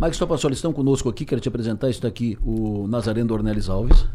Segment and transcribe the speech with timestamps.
[0.00, 4.06] Mike Stopassoli, estão conosco aqui, quero te apresentar, está aqui o Nazareno Dornelis Alves,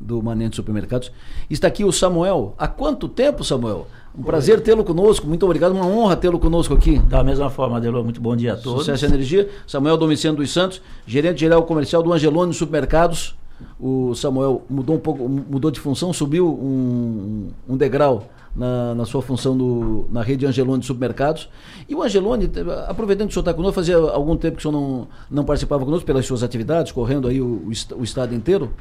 [0.00, 1.12] do Manente Supermercados.
[1.50, 2.54] Está aqui o Samuel.
[2.56, 3.86] Há quanto tempo, Samuel?
[4.18, 6.98] Um prazer tê-lo conosco, muito obrigado, uma honra tê-lo conosco aqui.
[7.00, 8.86] Da mesma forma, Adelô, muito bom dia a todos.
[8.86, 9.50] Sucesso e Energia.
[9.66, 13.36] Samuel Domiciano dos Santos, gerente geral comercial do Angelone Supermercados.
[13.78, 19.22] O Samuel mudou um pouco, mudou de função, subiu um, um degrau na, na sua
[19.22, 21.48] função no, na rede Angelone de supermercados.
[21.88, 22.50] E o Angelone,
[22.86, 25.84] aproveitando que o senhor está conosco, fazia algum tempo que o senhor não, não participava
[25.84, 28.72] conosco pelas suas atividades, correndo aí o, o, o estado inteiro.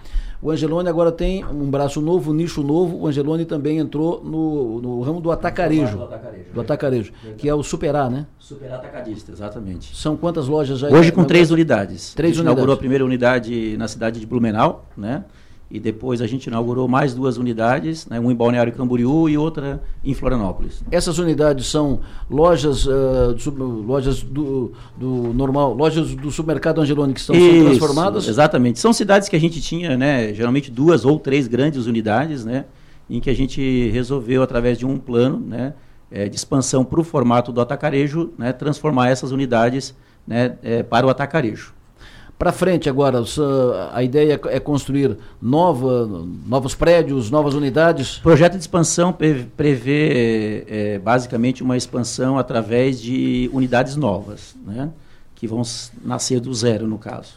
[0.42, 2.98] O Angelone agora tem um braço novo, um nicho novo.
[2.98, 5.98] O Angelone também entrou no, no ramo do atacarejo.
[5.98, 8.28] Do atacarejo, do atacarejo que é o Superar, né?
[8.40, 9.96] Superar atacadista, exatamente.
[9.96, 10.90] São quantas lojas já?
[10.90, 12.14] Hoje com três unidades.
[12.14, 12.58] Três a gente unidades.
[12.58, 15.24] inaugurou a primeira unidade na cidade de Blumenau, né?
[15.70, 18.18] E depois a gente inaugurou mais duas unidades, né?
[18.20, 20.82] uma em Balneário Camboriú e outra em Florianópolis.
[20.90, 22.00] Essas unidades são
[22.30, 28.28] lojas, uh, do, lojas do, do, normal, lojas do supermercado Angelone que estão Isso, transformadas?
[28.30, 28.80] Exatamente.
[28.80, 30.34] São cidades que a gente tinha, né?
[30.34, 32.64] Geralmente duas ou três grandes unidades, né?
[33.10, 35.74] Em que a gente resolveu, através de um plano, né?
[36.10, 38.54] É, de expansão para o formato do atacarejo, né?
[38.54, 39.94] Transformar essas unidades
[40.26, 40.58] né?
[40.64, 41.74] É, para o atacarejo.
[42.38, 43.24] Para frente agora,
[43.92, 46.08] a ideia é construir nova,
[46.46, 48.18] novos prédios, novas unidades?
[48.18, 54.92] O projeto de expansão prevê é, basicamente uma expansão através de unidades novas, né?
[55.34, 55.64] que vão
[56.04, 57.34] nascer do zero, no caso.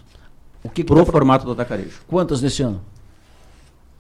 [0.63, 2.03] O que, que Pro tá formato do atacarejo.
[2.07, 2.83] Quantas nesse ano?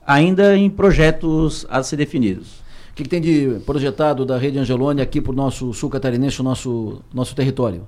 [0.06, 2.60] Ainda em projetos a ser definidos.
[2.90, 6.42] O que, que tem de projetado da Rede Angelone aqui para o nosso sul catarinense,
[6.42, 7.86] o nosso, nosso território?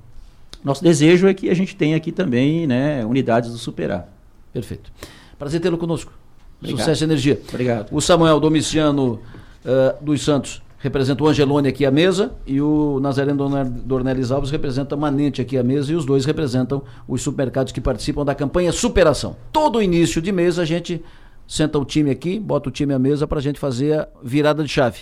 [0.64, 4.08] Nosso desejo é que a gente tenha aqui também né, unidades do Superar.
[4.52, 4.92] Perfeito.
[5.38, 6.12] Prazer tê-lo conosco.
[6.60, 6.80] Obrigado.
[6.80, 7.40] Sucesso e energia.
[7.48, 7.88] Obrigado.
[7.90, 9.20] O Samuel Domiciano
[9.64, 13.48] uh, dos Santos representa o Angelone aqui à mesa e o Nazareno
[13.84, 18.24] Dornelis Alves representa Manente aqui à mesa e os dois representam os supermercados que participam
[18.24, 19.36] da campanha Superação.
[19.52, 21.02] Todo início de mês a gente
[21.46, 24.62] senta o time aqui, bota o time à mesa para a gente fazer a virada
[24.64, 25.00] de chave.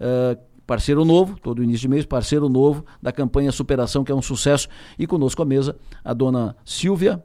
[0.00, 0.38] Uh,
[0.68, 4.68] parceiro novo, todo início de mês, parceiro novo da campanha Superação, que é um sucesso.
[4.98, 5.74] E conosco à mesa
[6.04, 7.24] a dona Silvia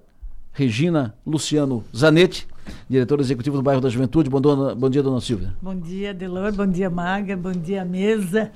[0.54, 2.48] Regina Luciano Zanetti,
[2.90, 4.29] diretora executiva do bairro da Juventude.
[4.29, 5.53] Bom, dona, bom dia, dona Silvia.
[5.62, 6.51] Bom dia, Delor.
[6.53, 7.35] Bom dia, Maga.
[7.35, 8.51] Bom dia, mesa.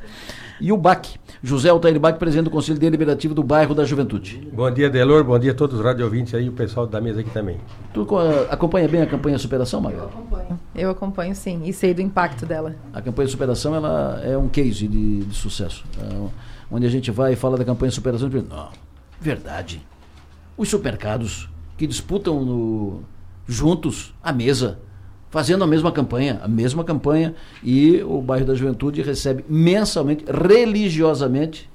[0.59, 4.49] E o BAC, José Altair Bach, presidente do Conselho Deliberativo do bairro da Juventude.
[4.51, 5.23] Bom dia, Delor.
[5.23, 7.57] Bom dia a todos os radio ouvintes aí, o pessoal da mesa aqui também.
[7.93, 8.07] Tu
[8.49, 9.97] acompanha bem a campanha Superação, Maga?
[9.97, 10.59] Eu acompanho.
[10.75, 11.61] Eu acompanho, sim.
[11.65, 12.75] E sei do impacto dela.
[12.93, 15.83] A campanha Superação ela é um case de, de sucesso.
[16.01, 16.27] É,
[16.71, 18.69] onde a gente vai e fala da campanha Superação e diz, não,
[19.19, 19.85] verdade.
[20.57, 21.47] Os supermercados
[21.77, 23.03] que disputam no,
[23.47, 24.79] juntos a mesa,
[25.29, 31.69] fazendo a mesma campanha, a mesma campanha, e o bairro da Juventude recebe mensalmente, religiosamente,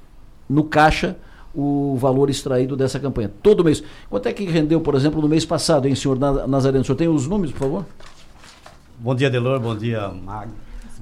[0.49, 1.17] no caixa,
[1.55, 3.31] o valor extraído dessa campanha.
[3.43, 3.83] Todo mês.
[4.09, 6.83] Quanto é que rendeu, por exemplo, no mês passado, hein, senhor Nazareno?
[6.83, 7.87] O senhor tem os números, por favor?
[8.99, 9.61] Bom dia, Delor.
[9.61, 10.49] Bom dia, Mag.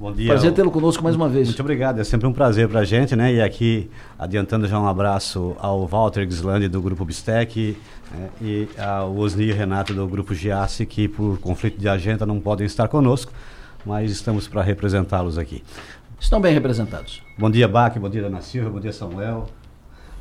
[0.01, 0.29] Bom dia.
[0.29, 1.47] Prazer tê-lo conosco mais uma vez.
[1.47, 3.35] Muito obrigado, é sempre um prazer para a gente, né?
[3.35, 7.77] E aqui, adiantando já um abraço ao Walter Gislandi do Grupo Bistec
[8.11, 8.29] né?
[8.41, 12.87] e ao Osni Renato do Grupo Giassi, que por conflito de agenda não podem estar
[12.87, 13.31] conosco,
[13.85, 15.63] mas estamos para representá-los aqui.
[16.19, 17.21] Estão bem representados.
[17.37, 19.45] Bom dia, Bac, bom dia, Ana Silva, bom dia, Samuel.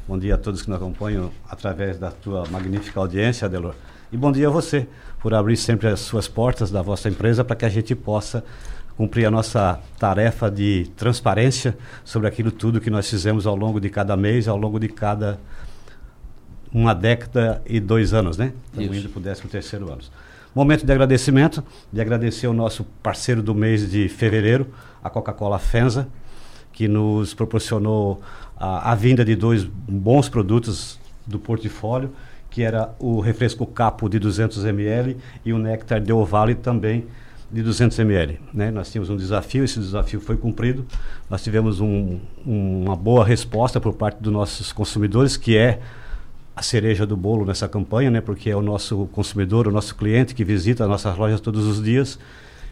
[0.06, 3.74] Bom dia a todos que nos acompanham através da tua magnífica audiência, Adelor.
[4.12, 4.88] E bom dia a você,
[5.20, 8.44] por abrir sempre as suas portas da vossa empresa para que a gente possa
[8.96, 13.88] cumprir a nossa tarefa de transparência sobre aquilo tudo que nós fizemos ao longo de
[13.88, 15.38] cada mês, ao longo de cada
[16.72, 18.52] uma década e dois anos, né?
[18.72, 20.02] Estamos indo para o décimo terceiro ano.
[20.54, 21.62] Momento de agradecimento,
[21.92, 24.66] de agradecer ao nosso parceiro do mês de fevereiro,
[25.02, 26.08] a Coca-Cola Fenza,
[26.72, 28.20] que nos proporcionou
[28.56, 32.10] a, a vinda de dois bons produtos do portfólio,
[32.50, 37.06] que era o refresco capo de 200 ml e o néctar de Ovale também
[37.52, 38.40] de 200 ml.
[38.54, 38.70] Né?
[38.70, 40.86] Nós tínhamos um desafio, esse desafio foi cumprido.
[41.28, 45.80] Nós tivemos um, um, uma boa resposta por parte dos nossos consumidores, que é
[46.54, 48.20] a cereja do bolo nessa campanha, né?
[48.20, 51.82] porque é o nosso consumidor, o nosso cliente que visita as nossas lojas todos os
[51.82, 52.18] dias,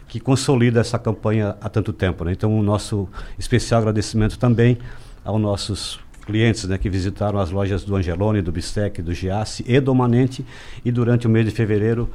[0.07, 2.23] que consolida essa campanha há tanto tempo.
[2.23, 2.31] Né?
[2.31, 4.77] Então, o nosso especial agradecimento também
[5.23, 5.99] aos nossos
[6.29, 10.45] clientes né, que visitaram as lojas do Angelone, do Bistec, do Giassi e do Manente
[10.85, 12.07] e durante o mês de fevereiro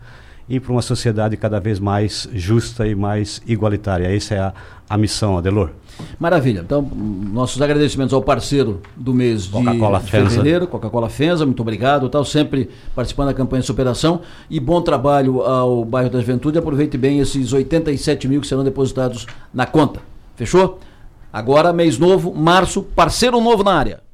[0.48, 4.16] e para uma sociedade cada vez mais justa e mais igualitária.
[4.16, 4.54] Essa é a,
[4.90, 5.72] a missão, Adelor.
[6.20, 6.60] Maravilha.
[6.60, 10.30] Então, nossos agradecimentos ao parceiro do mês de Coca-Cola Fenza.
[10.30, 15.42] fevereiro, Coca-Cola Fenza, muito obrigado, tal, sempre participando da campanha de superação e bom trabalho
[15.42, 16.58] ao bairro da Juventude.
[16.58, 20.02] Aproveite bem esses 87 mil que serão depositados na conta.
[20.36, 20.80] Fechou?
[21.32, 24.05] Agora, mês novo, março, parceiro novo na área.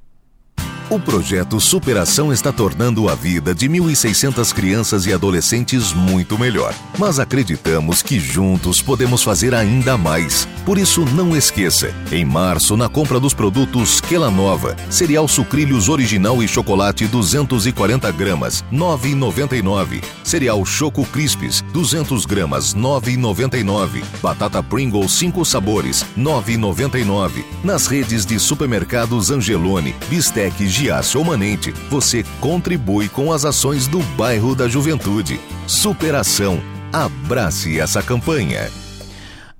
[0.91, 6.75] O projeto Superação está tornando a vida de 1.600 crianças e adolescentes muito melhor.
[6.99, 10.45] Mas acreditamos que juntos podemos fazer ainda mais.
[10.65, 16.43] Por isso, não esqueça: em março, na compra dos produtos Quela Nova, cereal sucrilhos original
[16.43, 20.03] e chocolate 240 gramas, 9,99.
[20.25, 24.03] Cereal Choco Crispes, 200 gramas, 9,99.
[24.21, 27.45] Batata Pringles 5 sabores, 9,99.
[27.63, 33.99] Nas redes de supermercados Angelone, Bistec, Giasse ou Manente, você contribui com as ações do
[34.17, 35.39] bairro da Juventude.
[35.67, 36.59] Superação.
[36.91, 38.67] Abrace essa campanha.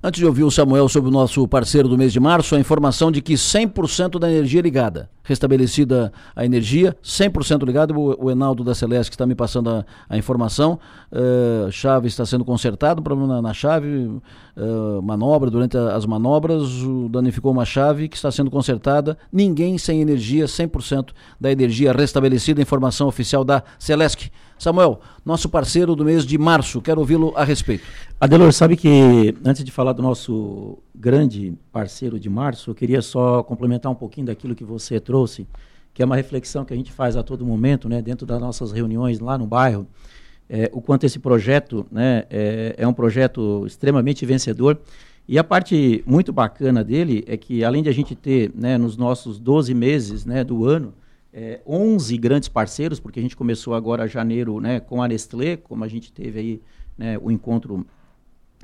[0.04, 3.12] Antes de ouvir o Samuel sobre o nosso parceiro do mês de março, a informação
[3.12, 5.08] de que 100% da energia é ligada.
[5.22, 7.94] Restabelecida a energia, 100% ligada.
[7.96, 10.80] O, Enaldo da Celeste está me passando a, a informação.
[11.12, 13.86] Uh, chave está sendo consertada, um problema na, na chave,
[14.56, 19.16] uh, manobra, durante a, as manobras, o, danificou uma chave que está sendo consertada.
[19.32, 21.10] Ninguém sem energia, 100%
[21.40, 22.60] da energia restabelecida.
[22.60, 24.32] Informação oficial da Celeste.
[24.62, 27.82] Samuel, nosso parceiro do mês de março, quero ouvi-lo a respeito.
[28.20, 33.42] Adelor, sabe que antes de falar do nosso grande parceiro de março, eu queria só
[33.42, 35.48] complementar um pouquinho daquilo que você trouxe,
[35.92, 38.70] que é uma reflexão que a gente faz a todo momento, né, dentro das nossas
[38.70, 39.84] reuniões lá no bairro,
[40.48, 44.78] é, o quanto esse projeto né, é, é um projeto extremamente vencedor.
[45.26, 48.96] E a parte muito bacana dele é que, além de a gente ter, né, nos
[48.96, 50.94] nossos 12 meses né, do ano,
[51.32, 55.82] é, 11 grandes parceiros, porque a gente começou agora janeiro né, com a Nestlé, como
[55.84, 56.62] a gente teve aí
[56.96, 57.86] né, o encontro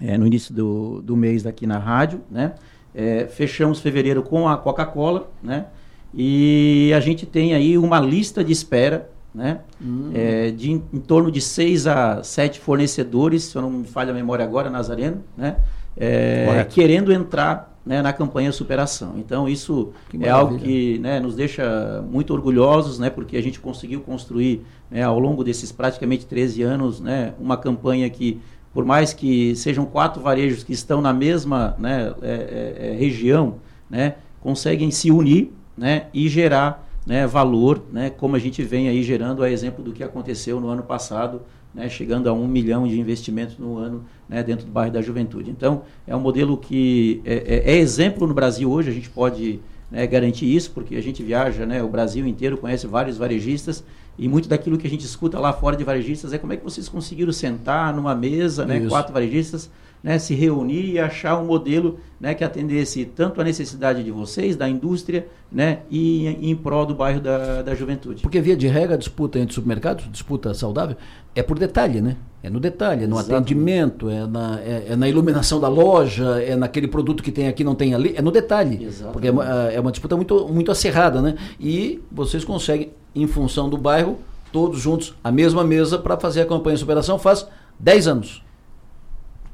[0.01, 2.55] é, no início do, do mês aqui na rádio, né?
[2.95, 5.67] É, fechamos fevereiro com a Coca-Cola, né?
[6.15, 9.61] E a gente tem aí uma lista de espera, né?
[9.81, 10.11] Hum.
[10.15, 14.11] É, de em, em, torno de seis a sete fornecedores, se eu não me falha
[14.11, 15.57] a memória agora, Nazareno, né?
[15.97, 19.15] É, querendo entrar né, na campanha Superação.
[19.17, 24.03] Então, isso é algo que né, nos deixa muito orgulhosos, né, porque a gente conseguiu
[24.03, 28.43] construir, né, ao longo desses praticamente 13 anos, né, uma campanha que,
[28.75, 33.55] por mais que sejam quatro varejos que estão na mesma né, é, é, região,
[33.89, 39.03] né, conseguem se unir né, e gerar né, valor, né, como a gente vem aí
[39.03, 41.41] gerando, a exemplo do que aconteceu no ano passado,
[41.75, 45.51] né, chegando a um milhão de investimentos no ano né, dentro do bairro da Juventude.
[45.51, 47.35] Então, é um modelo que é,
[47.67, 49.61] é, é exemplo no Brasil hoje, a gente pode
[49.91, 53.85] né, garantir isso, porque a gente viaja né, o Brasil inteiro, conhece vários varejistas,
[54.19, 56.65] e muito daquilo que a gente escuta lá fora de varejistas é como é que
[56.65, 59.71] vocês conseguiram sentar numa mesa, né, quatro varejistas,
[60.03, 64.57] né, se reunir e achar um modelo né, que atendesse tanto a necessidade de vocês,
[64.57, 68.23] da indústria, né, e em, em prol do bairro da, da juventude.
[68.23, 70.97] Porque via de regra a disputa entre supermercados, disputa saudável,
[71.35, 72.17] é por detalhe, né?
[72.41, 76.55] É no detalhe, é no atendimento, é na, é, é, na iluminação da loja, é
[76.55, 78.89] naquele produto que tem aqui não tem ali, é no detalhe.
[79.13, 81.35] Porque é uma, é uma disputa muito, muito acirrada, né?
[81.59, 84.19] E vocês conseguem, em função do bairro,
[84.53, 87.47] todos juntos, a mesma mesa para fazer a campanha de superação faz
[87.79, 88.43] 10 anos.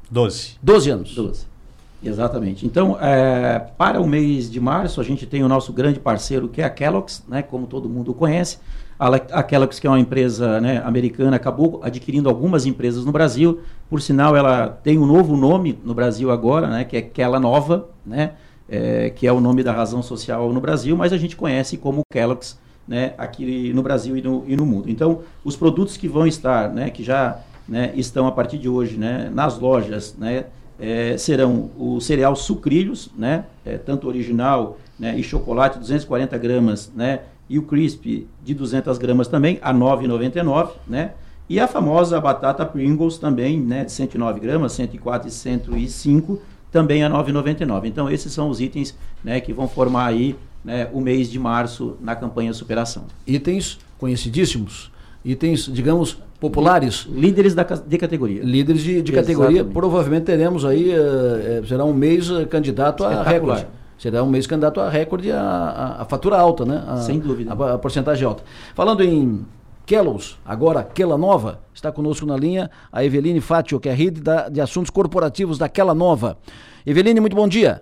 [0.09, 0.57] 12.
[0.61, 1.15] 12 anos.
[1.15, 1.55] 12.
[2.03, 2.65] Exatamente.
[2.65, 6.61] Então, é, para o mês de março, a gente tem o nosso grande parceiro, que
[6.61, 8.59] é a Kellogg's, né, como todo mundo conhece.
[8.99, 13.61] A, a Kellogg's, que é uma empresa né, americana, acabou adquirindo algumas empresas no Brasil.
[13.89, 17.89] Por sinal, ela tem um novo nome no Brasil agora, né, que é Kella Nova,
[18.05, 18.33] né,
[18.69, 22.01] é, que é o nome da razão social no Brasil, mas a gente conhece como
[22.11, 22.57] Kellogg's
[22.87, 24.89] né, aqui no Brasil e no, e no mundo.
[24.89, 28.97] Então, os produtos que vão estar, né, que já né, estão a partir de hoje
[28.97, 30.45] né, nas lojas, né,
[30.79, 37.21] é, serão o cereal sucrilhos, né, é, tanto original né, e chocolate 240 gramas, né,
[37.49, 41.11] e o crisp de 200 gramas também a 9,99, né,
[41.47, 46.41] e a famosa batata Pringles também, né, de 109 gramas, 104 e 105,
[46.71, 47.85] também a 9,99.
[47.85, 51.95] Então esses são os itens né, que vão formar aí né, o mês de março
[52.01, 53.05] na campanha Superação.
[53.27, 54.91] Itens conhecidíssimos,
[55.25, 57.07] itens, digamos, populares.
[57.09, 58.41] Líderes da, de categoria.
[58.43, 59.65] Líderes de, de categoria.
[59.65, 63.65] Provavelmente teremos aí, uh, será um mês uh, candidato a recorde.
[63.97, 66.83] Será um mês candidato a recorde, a, a, a fatura alta, né?
[66.87, 67.51] A, Sem dúvida.
[67.53, 68.43] A, a porcentagem alta.
[68.75, 69.45] Falando em
[69.85, 74.49] Kellos, agora Quela Nova, está conosco na linha a Eveline Fátio, que é rede da,
[74.49, 76.37] de assuntos corporativos da Quela Nova.
[76.85, 77.81] Eveline, muito bom dia.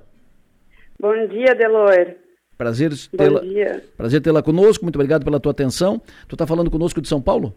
[1.00, 2.23] Bom dia, Delor.
[2.58, 3.42] Prazer tê-la.
[3.98, 4.86] Prazer tê-la conosco.
[4.86, 6.02] Muito obrigado pela tua atenção.
[6.28, 7.54] Tu está falando conosco de São Paulo?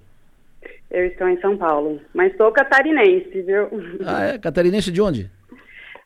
[0.90, 3.68] Eu estou em São Paulo, mas sou catarinense, viu?
[4.04, 4.38] Ah, é?
[4.38, 5.30] Catarinense de onde?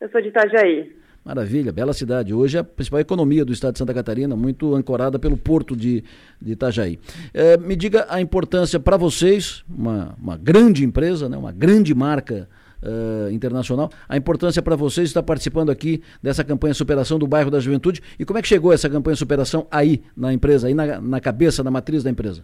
[0.01, 0.91] Eu sou de Itajaí.
[1.23, 2.33] Maravilha, bela cidade.
[2.33, 6.03] Hoje é a principal economia do estado de Santa Catarina, muito ancorada pelo porto de,
[6.41, 6.99] de Itajaí.
[7.35, 12.49] É, me diga a importância para vocês, uma, uma grande empresa, né, uma grande marca
[12.83, 17.61] uh, internacional, a importância para vocês estar participando aqui dessa campanha Superação do Bairro da
[17.61, 18.01] Juventude.
[18.19, 21.63] E como é que chegou essa campanha Superação aí na empresa, aí na, na cabeça,
[21.63, 22.43] na matriz da empresa?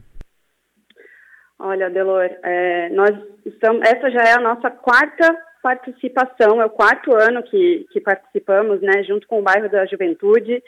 [1.59, 3.13] Olha, Delor, é, nós
[3.45, 8.81] estamos, essa já é a nossa quarta participação, é o quarto ano que, que participamos,
[8.81, 10.63] né, junto com o bairro da Juventude,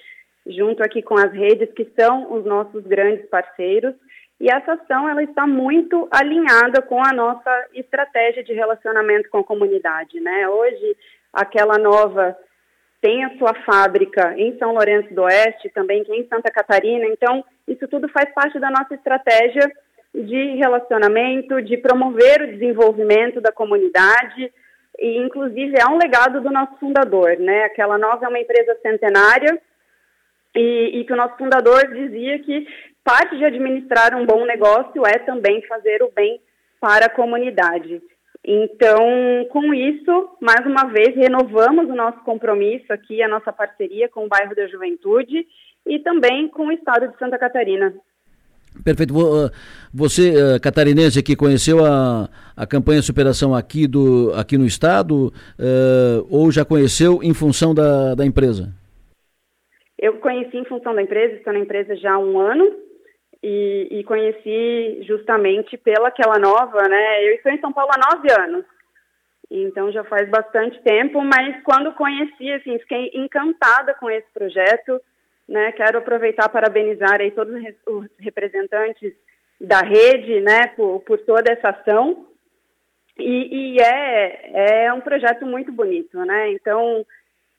[0.47, 3.95] junto aqui com as redes que são os nossos grandes parceiros.
[4.41, 9.45] E essa ação ela está muito alinhada com a nossa estratégia de relacionamento com a
[9.45, 10.49] comunidade, né?
[10.49, 10.97] Hoje,
[11.33, 12.37] aquela nova
[13.01, 17.07] tem a sua fábrica em São Lourenço do Oeste, também em Santa Catarina.
[17.07, 19.71] Então, isso tudo faz parte da nossa estratégia
[20.15, 24.53] de relacionamento, de promover o desenvolvimento da comunidade,
[24.99, 27.65] e inclusive é um legado do nosso fundador, né?
[27.65, 29.61] Aquela nova é uma empresa centenária
[30.59, 32.67] e, e, que o nosso fundador dizia que
[33.05, 36.41] parte de administrar um bom negócio é também fazer o bem
[36.81, 38.03] para a comunidade.
[38.45, 44.25] Então, com isso, mais uma vez, renovamos o nosso compromisso aqui, a nossa parceria com
[44.25, 45.47] o bairro da Juventude
[45.87, 47.95] e também com o estado de Santa Catarina.
[48.85, 49.15] Perfeito.
[49.19, 49.51] Ah,
[49.93, 56.27] você, ah, catarinense, que conheceu a, a campanha Superação aqui, do, aqui no Estado uh,
[56.31, 58.73] ou já conheceu em função da, da empresa?
[59.99, 62.73] Eu conheci em função da empresa, estou na empresa já há um ano
[63.43, 67.25] e, e conheci justamente pela aquela nova, né?
[67.25, 68.65] Eu estou em São Paulo há nove anos,
[69.51, 75.01] então já faz bastante tempo, mas quando conheci, assim, fiquei encantada com esse projeto,
[75.49, 75.73] né?
[75.73, 77.55] Quero aproveitar para parabenizar aí todos
[77.87, 79.13] os representantes
[79.61, 82.27] da rede, né, por, por toda essa ação.
[83.19, 86.53] E, e, é, é um projeto muito bonito, né?
[86.53, 87.05] Então,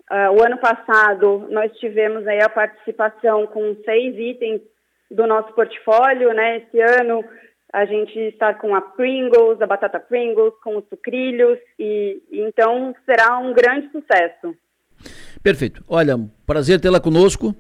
[0.09, 4.61] uh, o ano passado nós tivemos aí a participação com seis itens
[5.09, 6.57] do nosso portfólio, né?
[6.57, 7.23] Esse ano
[7.71, 13.37] a gente está com a Pringles, a batata Pringles, com os sucrilhos e, então será
[13.37, 14.55] um grande sucesso.
[15.41, 15.83] Perfeito.
[15.87, 17.55] Olha, prazer tê-la conosco.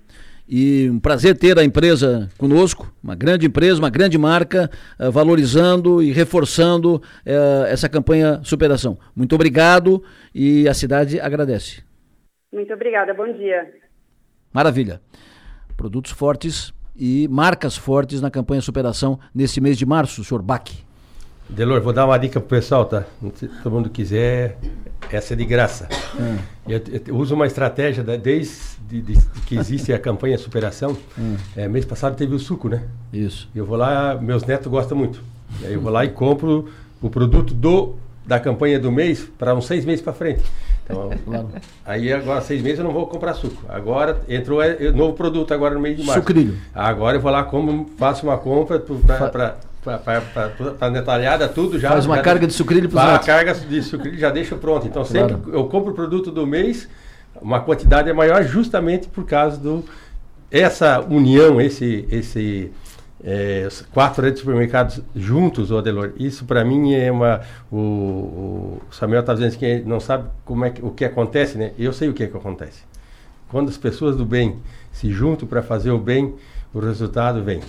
[0.51, 4.67] E um prazer ter a empresa conosco, uma grande empresa, uma grande marca,
[4.99, 8.97] uh, valorizando e reforçando uh, essa campanha Superação.
[9.15, 10.03] Muito obrigado
[10.33, 11.87] e a cidade agradece.
[12.51, 13.71] Muito obrigada, bom dia.
[14.51, 14.99] Maravilha.
[15.77, 20.69] Produtos fortes e marcas fortes na campanha Superação nesse mês de março, senhor Bach.
[21.47, 23.05] Delor, vou dar uma dica pro pessoal, tá?
[23.35, 24.57] Se todo mundo quiser,
[25.11, 25.87] essa é de graça.
[26.19, 26.37] Hum.
[26.67, 30.97] Eu, eu, uso uma estratégia da, desde de, de, que existe a campanha Superação.
[31.17, 31.37] Hum.
[31.55, 32.83] É, mês passado teve o suco, né?
[33.13, 33.49] Isso.
[33.55, 35.23] Eu vou lá, meus netos gostam muito.
[35.63, 36.69] Aí eu vou lá e compro
[37.01, 40.43] o produto do da campanha do mês para uns seis meses para frente.
[40.89, 41.49] Então, claro.
[41.85, 43.63] aí agora seis meses eu não vou comprar suco.
[43.69, 46.21] Agora entrou é, é, novo produto agora no mês de março.
[46.21, 46.57] Sucrilho.
[46.73, 51.89] Agora eu vou lá como faço uma compra para para detalhada tudo já.
[51.89, 54.87] Faz uma já carga de sucrilho para A carga de sucrilho já deixo pronto.
[54.87, 55.53] Então sempre claro.
[55.53, 56.89] eu compro o produto do mês,
[57.41, 59.85] uma quantidade é maior justamente por causa do
[60.51, 62.71] essa união, esse esse
[63.23, 67.41] é, quatro redes de supermercados juntos, Adelor, isso para mim é uma.
[67.71, 71.73] O, o Samuel está dizendo que não sabe como é que, o que acontece, né?
[71.77, 72.83] Eu sei o que, é que acontece.
[73.49, 74.57] Quando as pessoas do bem
[74.91, 76.35] se juntam para fazer o bem,
[76.73, 77.61] o resultado vem.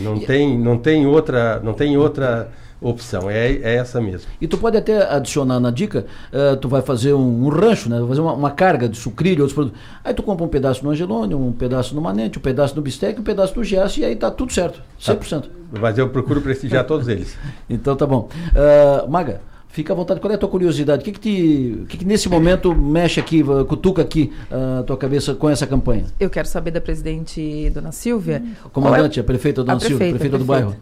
[0.00, 2.50] Não tem, não tem outra, não tem outra
[2.80, 4.28] opção, é, é essa mesmo.
[4.40, 7.98] E tu pode até adicionar na dica, uh, tu vai fazer um, um rancho, né?
[7.98, 9.80] Vai fazer uma, uma, carga de sucrilho, outros produtos.
[10.04, 13.20] Aí tu compra um pedaço no Angelone, um pedaço no Manente, um pedaço no Bistec,
[13.20, 15.42] um pedaço no Giasse e aí tá tudo certo, 100%.
[15.42, 15.48] Tá.
[15.80, 17.36] Mas eu procuro prestigiar todos eles.
[17.68, 18.28] Então tá bom.
[18.52, 19.40] Uh, Maga,
[19.76, 20.20] Fica à vontade.
[20.20, 21.02] Qual é a tua curiosidade?
[21.02, 24.96] O que, que, te, o que, que nesse momento mexe aqui, cutuca aqui a tua
[24.96, 26.06] cabeça com essa campanha?
[26.18, 28.42] Eu quero saber da presidente Dona Silvia.
[28.42, 28.70] Hum.
[28.72, 30.74] Comandante, é, a prefeita Dona a Silvia, prefeita, prefeita, do bairro.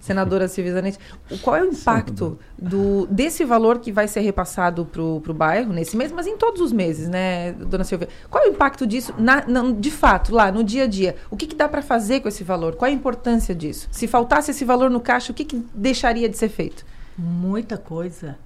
[0.00, 0.98] Senadora Silvia Zanetti,
[1.42, 5.96] qual é o impacto do, desse valor que vai ser repassado para o bairro nesse
[5.96, 8.08] mês, mas em todos os meses, né, dona Silvia?
[8.30, 11.16] Qual é o impacto disso, na, na, de fato, lá no dia a dia?
[11.30, 12.76] O que, que dá para fazer com esse valor?
[12.76, 13.88] Qual é a importância disso?
[13.90, 16.84] Se faltasse esse valor no caixa, o que, que deixaria de ser feito?
[17.16, 18.38] Muita coisa.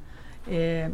[0.48, 0.90] É,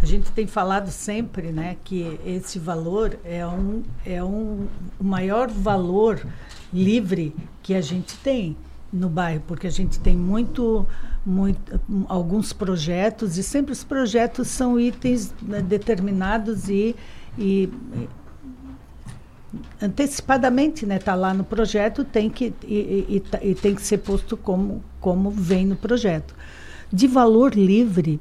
[0.00, 4.66] a gente tem falado sempre né, que esse valor é, um, é um,
[4.98, 6.26] o maior valor
[6.72, 8.56] livre que a gente tem
[8.92, 10.86] no bairro, porque a gente tem muito,
[11.24, 16.94] muito alguns projetos e sempre os projetos são itens né, determinados e,
[17.38, 17.70] e
[19.80, 24.36] antecipadamente né tá lá no projeto tem que e, e, e, tem que ser posto
[24.36, 26.34] como como vem no projeto.
[26.92, 28.20] De valor livre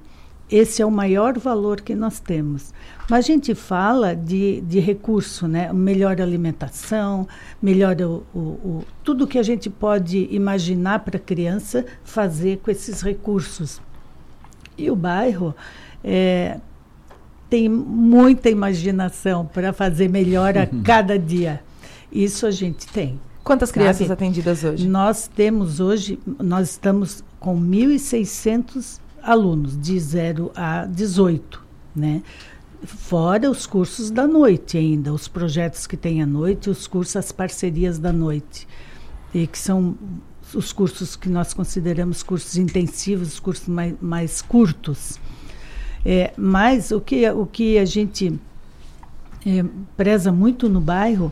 [0.51, 2.74] esse é o maior valor que nós temos.
[3.10, 5.72] Mas a gente fala de, de recurso, né?
[5.72, 7.25] melhor alimentação,
[7.62, 12.70] melhor o, o, o tudo que a gente pode imaginar para a criança fazer com
[12.70, 13.81] esses recursos.
[14.77, 15.55] E o bairro
[16.03, 16.60] é,
[17.50, 21.62] tem muita imaginação para fazer melhor a cada dia.
[22.12, 23.20] Isso a gente tem.
[23.43, 24.13] Quantas crianças sabe?
[24.13, 24.88] atendidas hoje?
[24.88, 31.63] Nós temos hoje, nós estamos com 1.600 alunos de 0 a 18,
[31.95, 32.21] né?
[32.83, 37.31] Fora os cursos da noite ainda, os projetos que tem à noite, os cursos, as
[37.31, 38.67] parcerias da noite,
[39.33, 39.95] e que são
[40.53, 45.19] os cursos que nós consideramos cursos intensivos, os cursos mais, mais curtos.
[46.03, 48.39] É, mas o que, o que a gente
[49.45, 49.63] é,
[49.95, 51.31] preza muito no bairro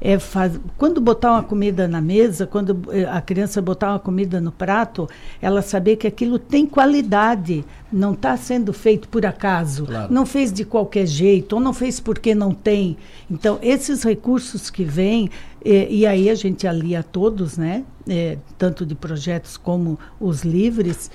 [0.00, 0.58] é faz...
[0.78, 5.08] quando botar uma comida na mesa, quando eh, a criança botar uma comida no prato,
[5.42, 10.12] ela saber que aquilo tem qualidade, não está sendo feito por acaso, claro.
[10.12, 12.96] não fez de qualquer jeito, ou não fez porque não tem.
[13.30, 15.28] Então, esses recursos que vêm,
[15.62, 17.84] eh, e aí a gente alia todos, né?
[18.08, 21.10] Eh, tanto de projetos como os livres,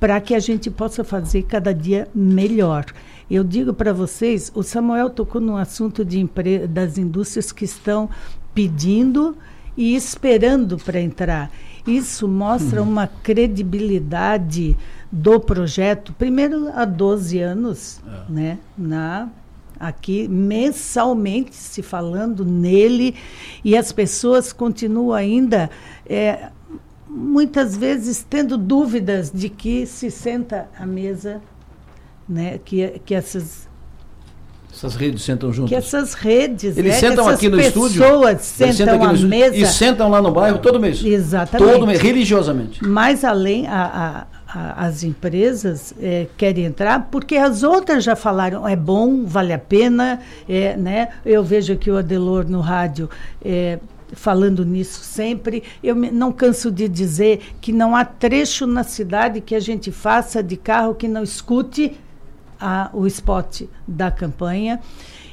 [0.00, 2.86] para que a gente possa fazer cada dia melhor.
[3.30, 6.28] Eu digo para vocês, o Samuel tocou no assunto de
[6.68, 8.08] das indústrias que estão
[8.54, 9.36] pedindo
[9.76, 11.50] e esperando para entrar.
[11.86, 12.88] Isso mostra uhum.
[12.88, 14.76] uma credibilidade
[15.10, 18.32] do projeto, primeiro há 12 anos, é.
[18.32, 19.28] né, na
[19.78, 23.14] aqui mensalmente se falando nele
[23.64, 25.68] e as pessoas continuam ainda
[26.06, 26.48] é,
[27.08, 31.42] muitas vezes tendo dúvidas de que se senta à mesa
[32.28, 32.58] né?
[32.64, 33.68] Que, que essas
[34.74, 35.68] essas redes sentam juntas.
[35.68, 36.98] Que essas redes, eles né?
[36.98, 38.02] sentam aqui no estúdio.
[38.02, 41.02] pessoas sentam à mesa e sentam lá no bairro todo mês.
[41.04, 41.72] Exatamente.
[41.72, 42.84] Todo mês, religiosamente.
[42.84, 48.66] Mas além a, a, a, as empresas é, querem entrar porque as outras já falaram
[48.66, 51.08] é bom, vale a pena, é, né?
[51.24, 53.08] Eu vejo aqui o Adelor no rádio.
[53.44, 53.78] É,
[54.12, 55.62] falando nisso sempre.
[55.82, 60.42] Eu não canso de dizer que não há trecho na cidade que a gente faça
[60.42, 61.96] de carro que não escute
[62.64, 64.80] a, o spot da campanha.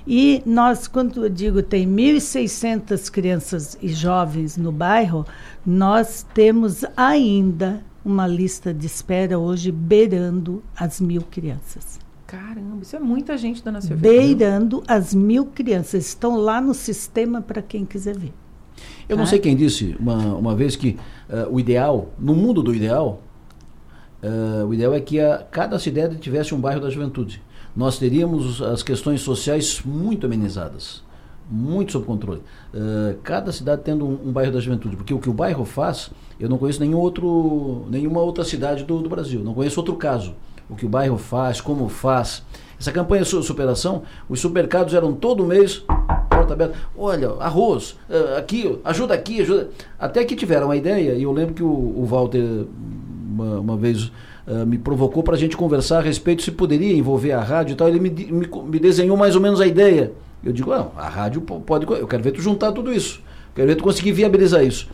[0.05, 5.25] E nós, quando eu digo tem 1.600 crianças e jovens no bairro,
[5.65, 11.99] nós temos ainda uma lista de espera hoje beirando as mil crianças.
[12.27, 13.97] Caramba, isso é muita gente, dona Silvia.
[13.97, 16.07] Beirando as mil crianças.
[16.07, 18.33] Estão lá no sistema para quem quiser ver.
[19.07, 19.29] Eu não tá?
[19.29, 20.97] sei quem disse uma, uma vez que
[21.29, 23.21] uh, o ideal, no mundo do ideal,
[24.23, 27.41] Uh, o ideal é que a, cada cidade tivesse um bairro da juventude.
[27.75, 31.03] Nós teríamos as questões sociais muito amenizadas,
[31.49, 32.41] muito sob controle.
[32.73, 36.11] Uh, cada cidade tendo um, um, bairro da juventude, porque o que o bairro faz,
[36.39, 40.35] eu não conheço nenhum outro, nenhuma outra cidade do, do Brasil, não conheço outro caso.
[40.69, 42.43] O que o bairro faz, como faz.
[42.79, 45.83] Essa campanha de superação, os supermercados eram todo mês
[46.41, 46.75] porta aberta.
[46.97, 49.69] Olha, arroz, uh, aqui, ajuda aqui, ajuda.
[49.99, 52.65] Até que tiveram a ideia, e eu lembro que o, o Walter
[53.41, 54.11] uma, uma vez
[54.47, 57.75] uh, me provocou para a gente conversar a respeito se poderia envolver a rádio e
[57.75, 57.87] tal.
[57.87, 60.11] Ele me, me, me desenhou mais ou menos a ideia.
[60.43, 61.85] Eu digo, ah, a rádio pode.
[61.85, 63.21] Eu quero ver tu juntar tudo isso.
[63.55, 64.87] Quero ver tu conseguir viabilizar isso.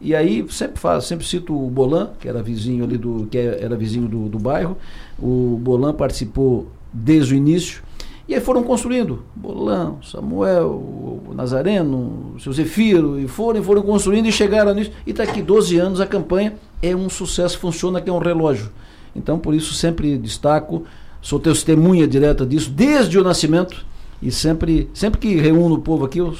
[0.00, 3.76] E aí sempre faz, sempre cito o Bolan, que era vizinho ali do, que era
[3.76, 4.76] vizinho do, do bairro.
[5.18, 7.82] O Bolan participou desde o início.
[8.28, 14.72] E aí foram construindo, Bolão, Samuel, Nazareno, seu Zefiro, e foram, foram construindo e chegaram
[14.74, 14.90] nisso.
[15.06, 18.70] E está aqui 12 anos, a campanha é um sucesso, funciona que é um relógio.
[19.14, 20.84] Então, por isso, sempre destaco,
[21.20, 23.84] sou testemunha direta disso, desde o nascimento
[24.22, 26.32] e sempre, sempre que reúno o povo aqui, eu,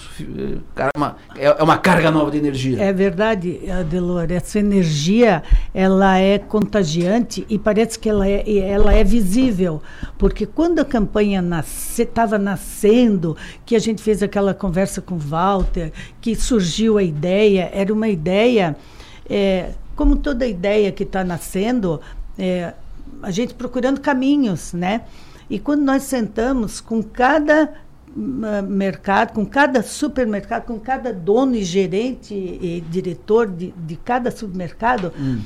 [1.37, 2.81] é, é uma carga nova de energia.
[2.81, 4.31] É verdade, Adelor.
[4.31, 5.43] Essa energia
[5.75, 9.83] ela é contagiante e parece que ela é, ela é visível.
[10.17, 11.43] Porque quando a campanha
[11.99, 17.03] estava nasce, nascendo, que a gente fez aquela conversa com o Walter, que surgiu a
[17.03, 18.77] ideia, era uma ideia
[19.29, 19.71] é,
[20.03, 22.01] como toda ideia que está nascendo,
[22.37, 22.75] é,
[23.23, 25.03] a gente procurando caminhos, né?
[25.49, 27.73] E quando nós sentamos com cada
[28.09, 34.33] uh, mercado, com cada supermercado, com cada dono e gerente e diretor de, de cada
[34.33, 35.41] supermercado, hum.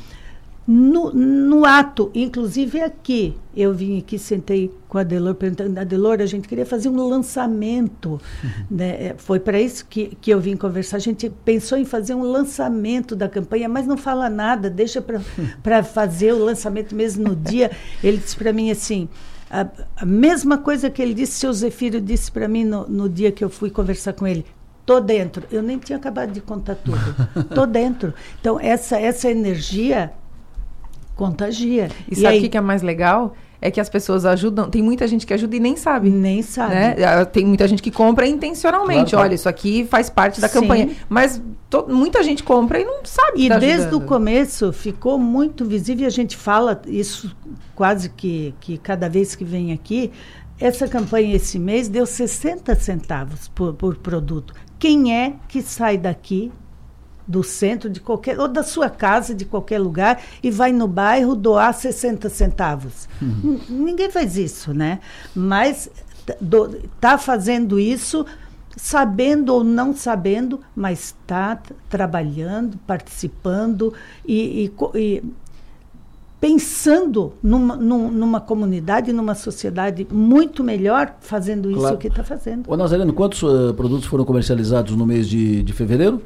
[0.66, 6.20] No, no, ato, inclusive aqui, eu vim aqui, sentei com a Delor, perguntando, a Delor,
[6.20, 8.20] a gente queria fazer um lançamento.
[8.68, 9.06] Né?
[9.06, 10.96] É, foi para isso que, que eu vim conversar.
[10.96, 15.82] A gente pensou em fazer um lançamento da campanha, mas não fala nada, deixa para
[15.84, 17.70] fazer o lançamento mesmo no dia.
[18.02, 19.08] Ele disse para mim assim,
[19.48, 23.30] a, a, mesma coisa que ele disse, seu Zefiro disse para mim no, no dia
[23.30, 24.44] que eu fui conversar com ele.
[24.84, 25.44] Tô dentro.
[25.50, 27.44] Eu nem tinha acabado de contar tudo.
[27.54, 28.12] Tô dentro.
[28.40, 30.12] Então, essa, essa energia
[31.16, 31.88] contagia.
[32.08, 33.34] E, e sabe o que é mais legal?
[33.60, 34.70] é que as pessoas ajudam.
[34.70, 36.10] Tem muita gente que ajuda e nem sabe.
[36.10, 36.74] Nem sabe.
[36.74, 36.96] Né?
[37.04, 39.10] Ah, tem muita gente que compra intencionalmente.
[39.10, 40.60] Claro, Olha, isso aqui faz parte da Sim.
[40.60, 40.90] campanha.
[41.08, 43.46] Mas to, muita gente compra e não sabe.
[43.46, 47.34] E tá desde o começo ficou muito visível e a gente fala isso
[47.74, 50.12] quase que, que cada vez que vem aqui.
[50.58, 54.54] Essa campanha esse mês deu 60 centavos por, por produto.
[54.78, 56.50] Quem é que sai daqui
[57.26, 61.34] do centro de qualquer ou da sua casa de qualquer lugar e vai no bairro
[61.34, 63.08] doar 60 centavos.
[63.20, 63.60] Uhum.
[63.68, 65.00] Ninguém faz isso, né?
[65.34, 65.90] Mas
[66.94, 68.24] está fazendo isso
[68.76, 73.94] sabendo ou não sabendo, mas está trabalhando, participando
[74.26, 75.22] e, e, e
[76.38, 81.96] pensando numa, numa, comunidade, numa sociedade muito melhor, fazendo isso claro.
[81.96, 82.70] que está fazendo.
[82.70, 86.20] Ô Nazareno, quantos uh, produtos foram comercializados no mês de, de fevereiro?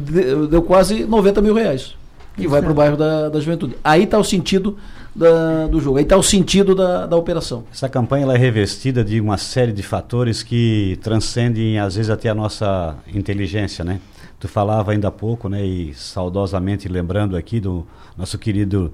[0.50, 1.94] deu, quase 90 mil reais.
[2.36, 3.78] Que vai para o bairro da, da juventude.
[3.82, 4.76] Aí está o sentido
[5.16, 7.64] da, do jogo, aí está o sentido da, da operação.
[7.72, 12.28] Essa campanha ela é revestida de uma série de fatores que transcendem, às vezes, até
[12.28, 14.00] a nossa inteligência, né?
[14.40, 18.92] Tu falava ainda há pouco, né, e saudosamente lembrando aqui do nosso querido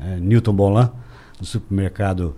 [0.00, 0.90] é, Newton Bolan,
[1.38, 2.34] do supermercado.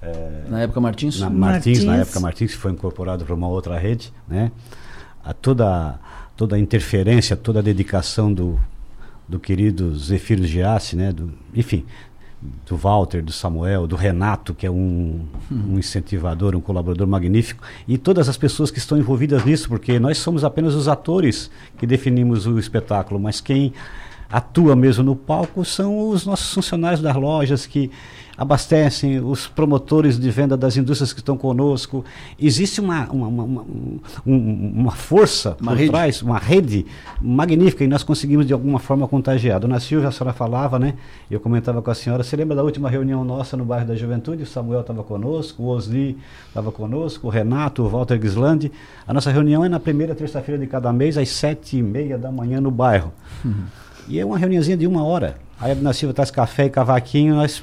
[0.00, 1.20] É, na época Martins?
[1.20, 4.50] Na, Martins, Martins, na época Martins, que foi incorporado para uma outra rede, né?
[5.22, 6.00] A toda,
[6.34, 8.58] toda a interferência, toda a dedicação do,
[9.28, 11.12] do querido Zefiro Giassi, né?
[11.12, 11.84] Do, enfim,
[12.66, 17.96] do Walter, do Samuel, do Renato, que é um, um, incentivador, um colaborador magnífico, e
[17.96, 22.46] todas as pessoas que estão envolvidas nisso, porque nós somos apenas os atores que definimos
[22.46, 23.72] o espetáculo, mas quem
[24.32, 27.90] atua mesmo no palco são os nossos funcionários das lojas que
[28.36, 32.04] abastecem, os promotores de venda das indústrias que estão conosco.
[32.40, 33.64] Existe uma, uma, uma,
[34.24, 35.90] uma força uma por rede.
[35.90, 36.86] trás, uma rede
[37.20, 39.60] magnífica e nós conseguimos de alguma forma contagiar.
[39.60, 40.94] Dona Silvia, a senhora falava, né?
[41.30, 44.42] Eu comentava com a senhora, você lembra da última reunião nossa no bairro da Juventude?
[44.42, 46.18] O Samuel estava conosco, o Osli
[46.48, 48.72] estava conosco, o Renato, o Walter Gislandi.
[49.06, 52.32] A nossa reunião é na primeira terça-feira de cada mês, às sete e meia da
[52.32, 53.12] manhã no bairro.
[53.44, 53.64] Uhum.
[54.08, 55.36] E é uma reuniãozinha de uma hora.
[55.62, 57.62] Aí a Dona Silva traz café e cavaquinho, nós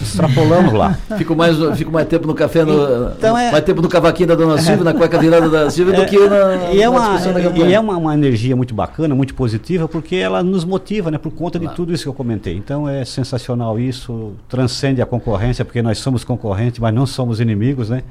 [0.00, 0.98] extrapolamos lá.
[1.18, 4.34] fico, mais, fico mais tempo no café, no, então é, mais tempo no cavaquinho da
[4.34, 7.18] Dona Silva, na cueca virada da Silva, é, do que na, e é uma,
[7.54, 11.32] E é uma, uma, energia muito bacana, muito positiva, porque ela nos motiva, né, por
[11.32, 11.70] conta claro.
[11.70, 12.56] de tudo isso que eu comentei.
[12.56, 17.90] Então é sensacional isso, transcende a concorrência, porque nós somos concorrentes, mas não somos inimigos,
[17.90, 18.04] né?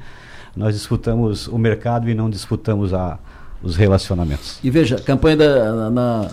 [0.56, 3.18] Nós disputamos o mercado e não disputamos a,
[3.60, 4.60] os relacionamentos.
[4.62, 6.28] E veja, campanha da, na,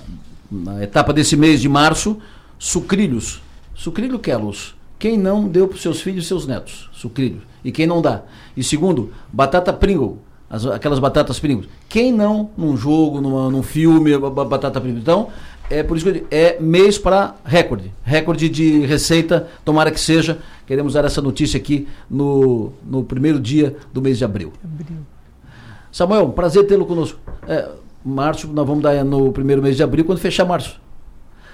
[0.52, 2.18] na etapa desse mês de março,
[2.60, 3.42] sucrilhos.
[3.74, 4.76] Sucrilho quelos.
[5.00, 6.90] Quem não deu para os seus filhos e seus netos?
[6.92, 7.42] Sucrilho.
[7.64, 8.22] E quem não dá?
[8.56, 10.20] E segundo, batata Pringle.
[10.50, 11.70] As, aquelas batatas Pringles.
[11.88, 15.02] Quem não, num jogo, numa, num filme, batata Pringles.
[15.02, 15.30] Então,
[15.70, 17.92] é por isso que eu digo, é mês para recorde.
[18.04, 20.40] Recorde de receita, tomara que seja.
[20.68, 24.52] Queremos dar essa notícia aqui no, no primeiro dia do mês de abril.
[24.62, 24.98] abril.
[25.92, 27.18] Samuel, prazer tê-lo conosco.
[27.48, 27.70] É,
[28.04, 30.80] março, nós vamos dar no primeiro mês de abril, quando fechar março.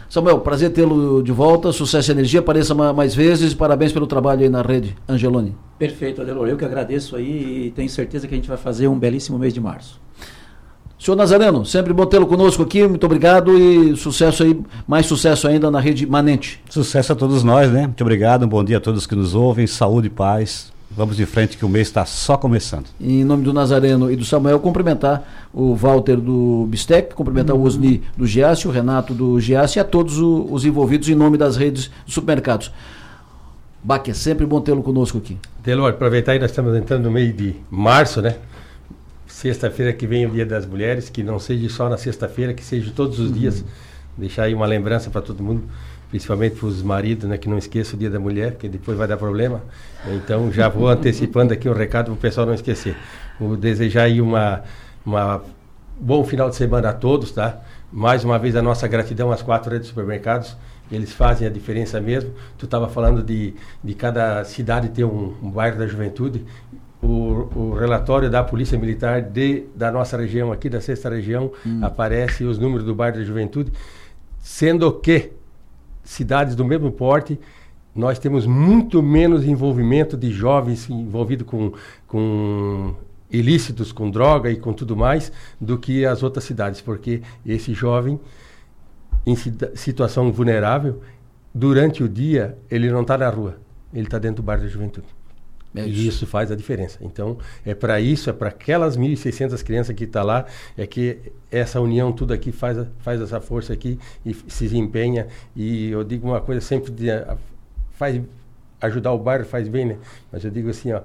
[0.09, 4.49] Samuel, prazer tê-lo de volta, sucesso e energia, apareça mais vezes, parabéns pelo trabalho aí
[4.49, 5.53] na rede, Angeloni.
[5.77, 8.97] Perfeito, Adelor, eu que agradeço aí e tenho certeza que a gente vai fazer um
[8.97, 9.99] belíssimo mês de março.
[10.97, 15.69] Senhor Nazareno, sempre bom tê-lo conosco aqui, muito obrigado e sucesso aí, mais sucesso ainda
[15.69, 16.63] na rede Manente.
[16.69, 17.81] Sucesso a todos nós, né?
[17.81, 20.71] Muito obrigado, um bom dia a todos que nos ouvem, saúde e paz.
[20.89, 22.85] Vamos de frente que o mês está só começando.
[22.99, 27.61] Em nome do Nazareno e do Samuel, cumprimentar o Walter do Bistec, cumprimentar uhum.
[27.61, 31.15] o Osni do Giasse, o Renato do Giasse e a todos o, os envolvidos em
[31.15, 32.71] nome das redes de supermercados.
[33.83, 35.37] Baque, é sempre bom tê-lo conosco aqui.
[35.63, 38.37] Delor, aproveitar aí, nós estamos entrando no mês de março, né?
[39.27, 42.91] Sexta-feira que vem o Dia das Mulheres, que não seja só na sexta-feira, que seja
[42.95, 43.33] todos os uhum.
[43.33, 43.63] dias.
[44.17, 45.63] Deixar aí uma lembrança para todo mundo
[46.09, 49.07] principalmente para os maridos, né, que não esqueçam o Dia da Mulher, que depois vai
[49.07, 49.61] dar problema.
[50.07, 52.95] Então já vou antecipando aqui um recado para o pessoal não esquecer.
[53.39, 54.63] Vou desejar aí uma,
[55.05, 55.43] uma
[55.99, 57.61] bom final de semana a todos, tá?
[57.91, 60.55] Mais uma vez a nossa gratidão às quatro redes de supermercados.
[60.91, 62.31] Eles fazem a diferença mesmo.
[62.57, 66.45] Tu estava falando de, de cada cidade ter um, um bairro da juventude.
[67.01, 71.79] O, o, relatório da Polícia Militar de, da nossa região aqui, da sexta região, hum.
[71.83, 73.71] aparece os números do bairro da juventude,
[74.39, 75.31] sendo que
[76.07, 77.39] cidades do mesmo porte,
[77.93, 81.73] nós temos muito menos envolvimento de jovens envolvidos com,
[82.07, 82.95] com
[83.29, 88.19] ilícitos, com droga e com tudo mais, do que as outras cidades, porque esse jovem
[89.25, 89.35] em
[89.75, 91.01] situação vulnerável,
[91.53, 93.57] durante o dia, ele não está na rua,
[93.93, 95.16] ele está dentro do bar da juventude.
[95.77, 95.99] É isso.
[95.99, 96.97] E isso faz a diferença.
[97.01, 100.45] Então, é para isso, é para aquelas 1.600 crianças que estão tá lá,
[100.77, 101.19] é que
[101.51, 105.27] essa união, tudo aqui faz, faz essa força aqui e se empenha.
[105.55, 107.07] E eu digo uma coisa sempre, de,
[107.91, 108.21] faz,
[108.81, 109.97] ajudar o bairro faz bem, né?
[110.31, 111.01] Mas eu digo assim, ó,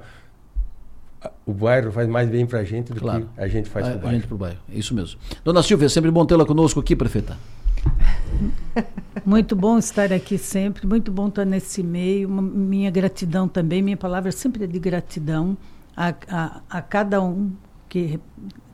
[1.46, 3.28] o bairro faz mais bem para a gente do claro.
[3.34, 4.08] que a gente faz para o bairro.
[4.08, 5.18] A gente para o bairro, é isso mesmo.
[5.44, 7.36] Dona Silvia, sempre bom tê-la conosco aqui, prefeita.
[9.24, 12.28] Muito bom estar aqui sempre, muito bom estar nesse meio.
[12.28, 15.56] Minha gratidão também, minha palavra sempre é de gratidão
[15.96, 17.52] a, a, a cada um
[17.88, 18.18] que,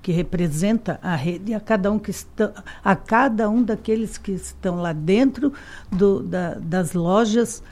[0.01, 2.53] que representa a rede, a cada um que está,
[2.85, 5.53] a cada um daqueles que estão lá dentro
[5.90, 7.62] do, da, das lojas,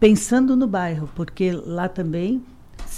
[0.00, 2.42] pensando no bairro, porque lá também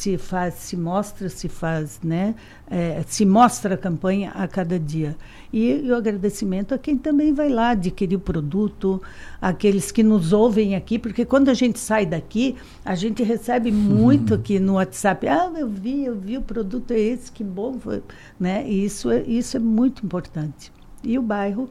[0.00, 2.34] se faz, se mostra, se faz, né?
[2.70, 5.14] É, se mostra a campanha a cada dia.
[5.52, 9.02] E, e, o agradecimento a quem também vai lá adquirir o produto,
[9.42, 14.30] aqueles que nos ouvem aqui, porque quando a gente sai daqui, a gente recebe muito
[14.30, 14.40] uhum.
[14.40, 15.28] aqui no WhatsApp.
[15.28, 18.02] Ah, eu vi, eu vi o produto é esse, que bom, foi,
[18.38, 18.66] né?
[18.66, 20.72] E isso é, isso é muito importante.
[21.04, 21.68] E o bairro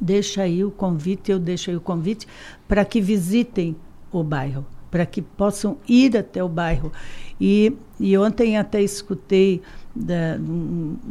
[0.00, 2.28] deixa aí o convite, eu deixo aí o convite
[2.68, 3.74] para que visitem
[4.12, 6.92] o bairro para que possam ir até o bairro.
[7.40, 9.60] E, e ontem até escutei
[9.92, 10.38] da,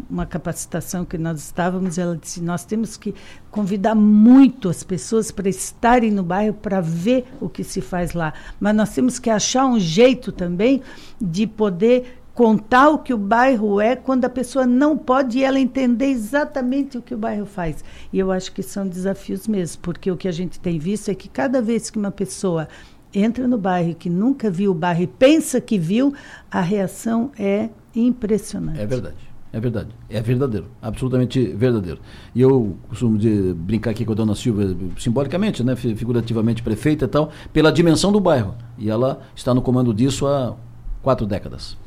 [0.09, 3.13] uma capacitação que nós estávamos, ela disse: nós temos que
[3.51, 8.33] convidar muito as pessoas para estarem no bairro para ver o que se faz lá.
[8.57, 10.81] Mas nós temos que achar um jeito também
[11.19, 15.59] de poder contar o que o bairro é quando a pessoa não pode e ela
[15.59, 17.83] entender exatamente o que o bairro faz.
[18.11, 21.15] E eu acho que são desafios mesmo, porque o que a gente tem visto é
[21.15, 22.67] que cada vez que uma pessoa
[23.13, 26.13] entra no bairro que nunca viu o bairro e pensa que viu,
[26.49, 28.79] a reação é impressionante.
[28.79, 29.33] É verdade.
[29.53, 29.89] É verdade.
[30.09, 30.65] É verdadeiro.
[30.81, 31.99] Absolutamente verdadeiro.
[32.33, 37.07] E eu costumo de brincar aqui com a dona Silvia, simbolicamente, né, figurativamente prefeita e
[37.07, 38.55] tal, pela dimensão do bairro.
[38.79, 40.55] E ela está no comando disso há
[41.03, 41.77] quatro décadas.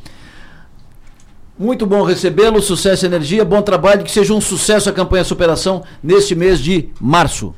[1.59, 5.83] Muito bom recebê-lo, sucesso e energia, bom trabalho, que seja um sucesso a campanha Superação
[6.01, 7.53] neste mês de março.